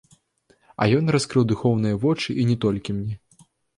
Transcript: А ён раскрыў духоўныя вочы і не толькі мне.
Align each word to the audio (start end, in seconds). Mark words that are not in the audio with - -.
А 0.81 0.87
ён 0.99 1.11
раскрыў 1.15 1.43
духоўныя 1.51 1.99
вочы 2.07 2.29
і 2.45 2.47
не 2.53 2.57
толькі 2.67 2.89
мне. 3.03 3.15